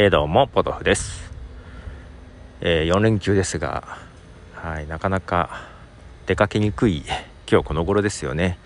[0.00, 1.32] えー、どうもポトフです、
[2.60, 3.98] えー、4連休ですが、
[4.54, 5.62] はい、なかなか
[6.26, 7.02] 出かけにくい
[7.50, 8.60] 今日この頃ですよね。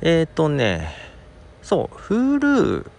[0.00, 0.92] えっ、ー、とね
[1.62, 2.90] そう Hulu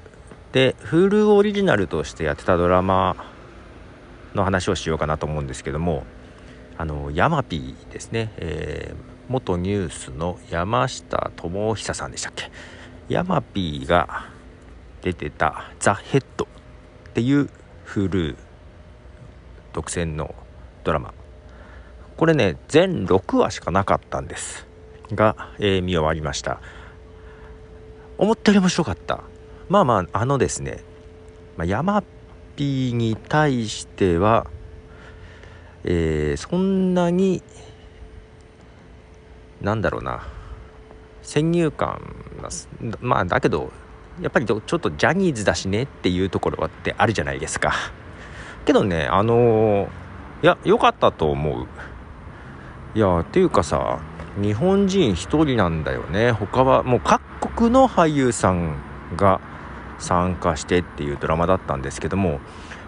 [0.54, 3.18] で Hulu オリジナルとしてやってたドラマ
[4.34, 6.06] の話をしようかなと思うんですけども
[6.78, 8.96] あのヤマピーですね、えー、
[9.28, 12.50] 元ニュースの山下智久さんでしたっけ？
[13.10, 14.30] ヤマピーが
[15.02, 16.31] 出てた「ザ・ヘッド
[17.12, 17.50] っていう
[17.88, 18.38] Hulu
[19.74, 20.34] 独占の
[20.86, 21.14] ドラマ。
[22.16, 24.66] これね全6話しかなかったんです。
[25.12, 26.62] が、えー、見終わりました。
[28.18, 29.22] 思ったより面白かった。
[29.68, 30.84] まあまああのですね、
[31.58, 32.02] まあ、ヤマ
[32.56, 34.48] ピーに対しては、
[35.84, 37.44] えー、そんなに
[39.60, 40.24] なんだろうな
[41.24, 42.00] 先入観
[43.02, 43.72] まあだけど
[44.22, 47.74] やっぱりちょっとジャニーズだしねっていうところってあるじゃないですか。
[48.66, 51.68] けどねあのー、いや良かったと思う。
[52.94, 54.00] いやっていうかさ
[54.42, 56.32] 日本人1人なんだよね。
[56.32, 57.22] 他はもう各
[57.56, 58.76] 国の俳優さん
[59.16, 59.42] が
[59.98, 62.40] 参加してっていうドラマだったんですけども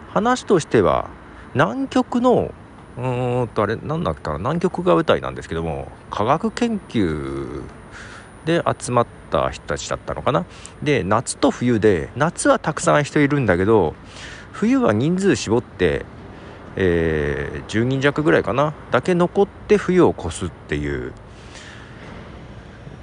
[0.10, 1.10] 話としては
[1.54, 2.54] 南極の
[2.98, 4.38] うーんとあれ何だっけかな？
[4.38, 7.64] 南極が舞台なんですけども科学研究
[8.46, 10.46] で集まった人たちだったのかな。
[10.82, 13.96] で夏と冬で夏はたくさん人いるんだけど
[14.52, 16.06] 冬は人数絞って、
[16.76, 18.74] えー、10人弱ぐらいかな。
[18.92, 21.14] だけ残って冬を越すっていう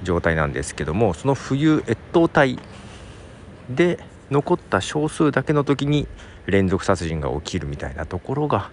[0.03, 2.59] 状態なんですけどもその冬越冬隊
[3.69, 6.07] で残った少数だけの時に
[6.45, 8.71] 連続殺人が起きるみたいなところが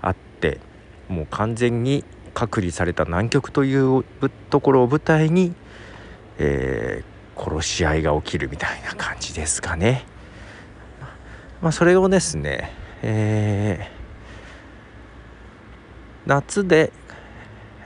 [0.00, 0.60] あって
[1.08, 2.04] もう完全に
[2.34, 4.04] 隔離された南極という
[4.50, 5.54] ところを舞台に
[6.38, 10.04] えー、殺し合いが起きるみたいな感じですかね。
[11.60, 16.92] まあ、それをですね、えー、夏で、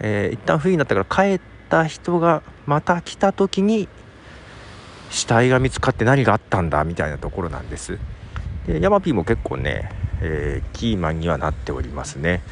[0.01, 3.89] えー、一旦冬になったから帰った人がまた来た時に
[5.11, 7.99] 死体が見つかって何があったんだみたいなところなんです。
[8.67, 9.91] でヤマピーも結構ね、
[10.21, 12.43] えー、キーマンにはなっておりますね。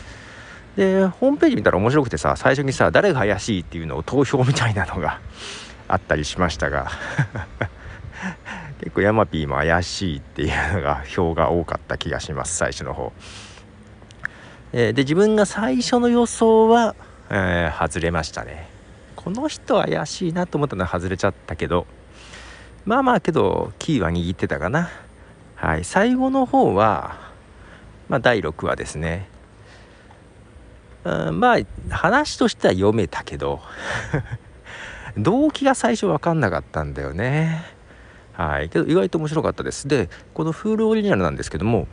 [0.76, 5.20] でホームページ見たら面白くてさ最初にさ誰が怪しいっていうのを投票みたいなのが
[5.88, 6.90] あったりしましたが
[8.80, 13.12] 結構ヤマピーも怪しいっていうのが票が多かった気がします最初の方、
[14.72, 16.94] え、で自分が最初の予想は、
[17.30, 18.68] えー、外れましたね。
[19.16, 21.86] この人怪しいなと思ったのは外れちゃったけど
[22.84, 24.90] まあまあけどキーは握ってたかな。
[25.54, 27.16] はい最後の方は
[28.08, 29.28] まあ第6話ですね。
[31.04, 31.58] うんまあ
[31.88, 33.60] 話としては読めたけど
[35.18, 37.62] 動機が最初分かんなかったんだよね。
[38.32, 38.68] はい。
[38.68, 39.86] けど意外と面白かったです。
[39.86, 41.86] でこのフールオリジナルなんですけども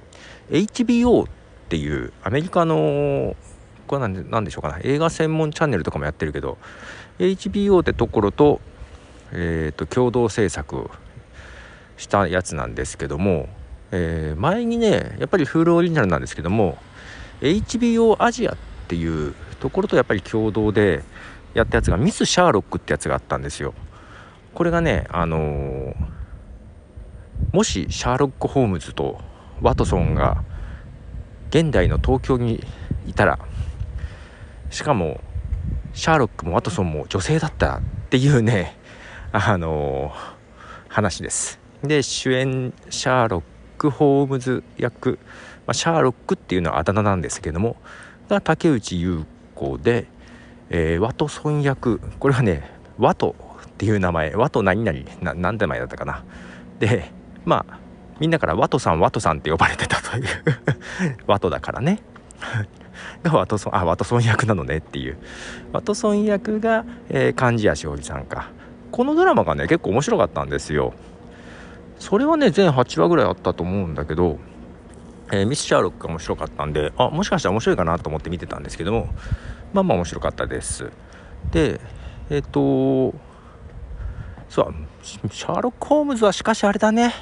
[0.49, 1.27] HBO っ
[1.69, 3.35] ていうアメリカの
[3.87, 4.79] これ何でしょうかな。
[4.83, 6.57] 映画専門チャンネルとかもやってるけど
[7.19, 8.59] HBO ってところと,、
[9.31, 10.89] えーと、共同制作
[11.97, 13.47] したやつなんですけども、
[13.91, 16.77] えー、前にねやっぱりフールオリジナルなんですけども
[17.41, 21.03] HBO アジアっていうところとやっぱり共同で
[21.53, 23.73] やったやつがミス・シャーロックってやつがあったんですよ。
[24.53, 25.95] これがねあのー、
[27.53, 29.19] もしシャーロック・ホームズと
[29.61, 30.44] ワトソンが
[31.50, 32.63] 現代の東京に
[33.07, 33.40] いたら
[34.69, 35.22] しかも
[35.94, 38.78] シャーロックもワトソンも女性だったっていうね
[39.31, 40.13] あのー、
[40.90, 41.59] 話です。
[41.84, 43.44] で主演シャーロッ
[43.78, 45.17] ク・ホームズ役、
[45.66, 47.75] まあ、シャーロックっていうのはあだ名なんですけども
[48.29, 49.25] が竹内優
[49.56, 50.07] 子で
[50.73, 54.31] えー、ワトソン役これはねワトっていう名前。
[54.35, 54.99] ワト何々。
[55.21, 56.23] な何て名前だったかな。
[56.79, 57.11] で
[57.45, 57.79] まあ
[58.19, 60.25] みんなからワトさんワトさんって呼ばれてたという。
[61.27, 61.99] ワトだからね。
[63.23, 64.77] がワトソンあワトソン役なのね。
[64.77, 65.17] っていう。
[65.73, 68.49] ワトソン役が、えー、貫地谷しおりさんか。
[68.91, 70.93] このドラマがね結構面白かったんですよ。
[71.99, 74.40] それはね全8話ぐらいあったと思うんだけど、
[75.31, 79.09] えー、ミス・シャーロックが面白かったんであもしかしたら面白いかなと思って見てたんですけども
[79.73, 80.91] まあまあ面白かったです。
[81.52, 81.79] で
[82.29, 83.18] えっ、ー、と
[84.50, 87.14] そうシャーロック・ホームズはしかしあれだね。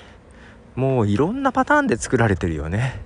[0.75, 3.01] もういろんなパターンで作られてるよね。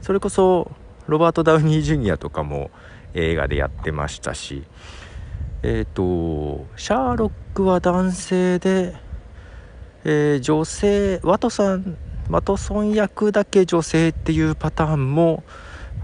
[0.00, 0.70] それこそ
[1.06, 2.70] ロバート・ダウニー・ジュニアとかも
[3.14, 4.64] 映画でやってましたし。
[5.62, 8.94] えっ、ー、とシャーロックは男性で、
[10.04, 11.96] えー、女性ワトさん
[12.30, 15.42] ワトソン役だけ女性っていうパターンも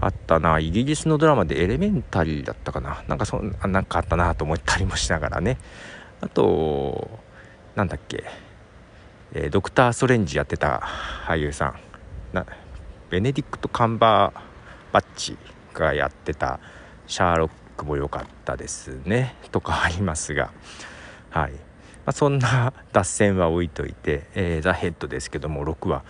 [0.01, 0.59] あったな。
[0.59, 3.03] イギリスのドラマでエレメンタリーだったかな。
[3.07, 5.57] なんかそなんかあったなと思ったりもしながらね。
[6.21, 7.09] あと
[7.75, 8.23] なんだっけ、
[9.33, 10.81] えー、ドクター・ストレンジやってた
[11.27, 11.79] 俳優さん。
[12.33, 12.45] な
[13.09, 15.37] ベネディクト・カンバーバッチ
[15.73, 16.59] がやってた。
[17.07, 19.35] シャーロックも良かったですね。
[19.51, 20.51] とかありますが。
[21.29, 21.57] はい、ま
[22.07, 26.03] あ、そんな脱線は置いといて、えー、ザ・ヘッドですけども6話。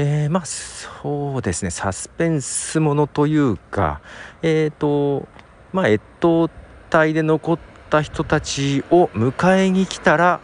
[0.00, 1.70] えー、まあそうですね。
[1.72, 4.00] サスペンスものというか
[4.42, 5.26] えっ、ー、と
[5.72, 6.48] まあ越冬
[6.88, 7.58] 隊で残っ
[7.90, 10.40] た人たちを迎えに来たら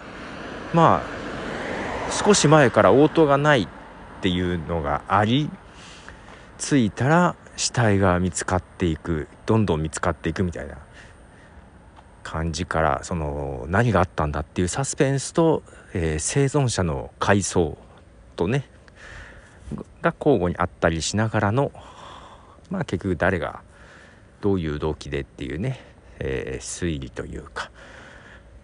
[0.73, 3.69] まあ少し前から応答がないっ
[4.23, 5.49] ていうのがあり
[6.59, 10.79] 着いたら死体が見つかっていくどんどん見つかっていくみたいな
[12.25, 15.63] 感じからその何があったんだっていうサスペンスと、
[15.93, 17.79] えー、生存者の回想
[18.35, 18.69] とね
[20.03, 21.73] が交互にあったりしながらの
[22.71, 23.63] まあ結局誰が
[24.41, 25.81] どういう動機でっていうね、
[26.19, 27.71] えー、推理というか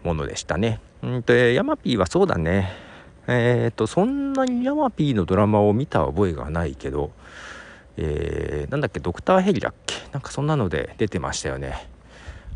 [0.02, 0.80] ものでしたね。
[1.02, 2.72] うんとヤマピーはそうだね。
[3.26, 7.12] えっ、ー、とそんなにヤマピーのドラマを見た覚えがないけど
[7.96, 9.94] えー、なんだっけドクターヘリだっけ？
[10.12, 11.88] なんかそんなので出てましたよね。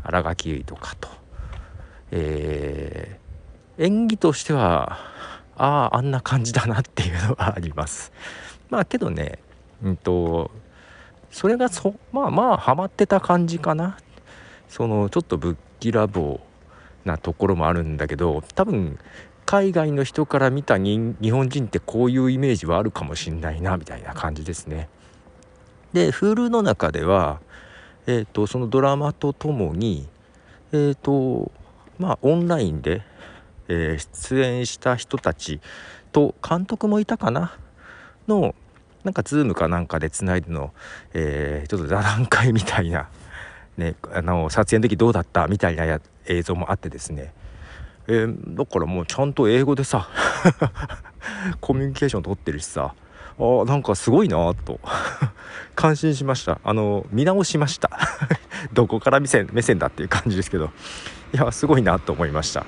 [0.03, 1.09] 新垣結衣とかと、
[2.11, 4.97] えー、演技としては
[5.57, 8.11] あああんな感じだなっていうのはあります。
[8.69, 9.39] まあけどね
[9.83, 10.51] うんと
[11.31, 13.97] それがそまあまあハマってた感じかな
[14.69, 18.97] そのちょっとぶっきらぼうなところもあるんだけど多分
[19.45, 24.89] 海外の人から見た日本人ってこういうイメージはあるかもしんないなみたいな感じですね。
[25.93, 27.39] で Hulu の中では、
[28.07, 30.09] えーと、そのドラマとともに
[30.71, 31.51] えっ、ー、と
[31.99, 33.03] まあオンラインで、
[33.67, 35.61] えー、出演した人たち
[36.11, 37.55] と監督もいたかな
[38.27, 38.55] の
[39.03, 40.73] なんかズームかなんかでつないでの、
[41.13, 43.07] えー、ちょっと座談会みたいな、
[43.77, 45.47] ね、あの撮影の時どうだった？
[45.47, 47.33] みたいなや映像もあってですね、
[48.07, 50.09] えー、だからもうちゃんと英語でさ
[51.61, 52.93] コミュニケーション取ってるしさ
[53.37, 54.79] あなんかすごいなと
[55.75, 56.59] 感心しました。
[56.63, 57.89] あの見直しました。
[58.73, 60.71] どこから目線目線だっていう感じですけど。
[61.33, 62.65] いやすごいなと思いました。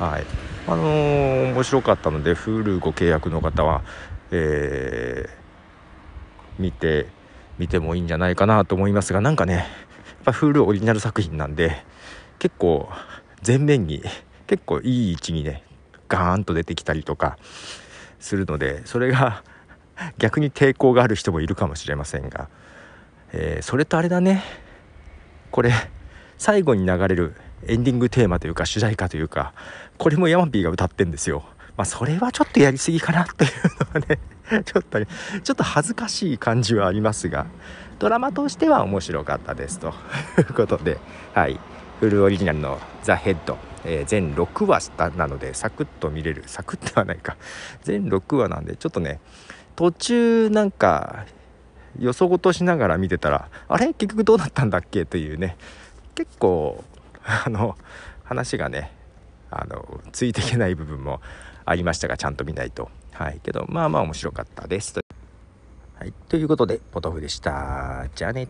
[0.00, 0.24] はい。
[0.66, 3.82] あのー、面白かったので Hulu ご契約の方は
[4.32, 7.06] えー、見て
[7.58, 9.64] 見てもいいんじゃないかなと思いますがなんかねやっ
[10.24, 11.84] ぱ Hulu オリジナル作品なんで
[12.38, 12.88] 結構
[13.46, 14.02] 前面に
[14.46, 15.62] 結構いい位置にね
[16.08, 17.38] ガーンと出てきたりとか
[18.18, 19.44] するのでそれが
[20.18, 22.48] 逆に抵抗がある人もいるかもしれませんが、
[23.32, 24.42] えー、それとあれだね
[25.50, 25.72] これ
[26.38, 27.34] 最後に流れる
[27.66, 29.52] エンディングテーマというか主題歌というか
[29.98, 31.44] これもヤマピーが歌ってんですよ。
[31.76, 33.50] まあ、それはちょっとやりすぎかなという
[33.94, 34.18] のはね
[34.64, 35.06] ちょっとね
[35.42, 37.46] ちょっと恥ずかしい感じはありますが
[37.98, 39.94] ドラマとしては面白かったですと
[40.38, 40.98] いうことで
[41.34, 41.58] はい。
[42.00, 46.44] フルオリジナルの「ザ・ヘッドえー、全6話なのでサクッと見れる。
[46.46, 47.36] サクッとはないか。
[47.82, 49.20] 全6話なんでちょっとね
[49.76, 51.26] 途中なんか
[51.98, 53.86] よそごとしながら見てたらあれ？
[53.94, 55.04] 結局どうなったんだっけ？
[55.04, 55.56] というね。
[56.14, 56.82] 結構
[57.24, 57.76] あの
[58.24, 58.92] 話がね
[59.52, 61.20] あのついていけない部分も
[61.64, 62.90] ありましたがちゃんと見ないと。
[63.12, 63.40] はい。
[63.42, 64.94] けどまあまあ面白かったです。
[64.94, 65.00] と
[65.98, 66.12] はい。
[66.28, 68.08] ということでポトフでした。
[68.14, 68.48] じゃあね。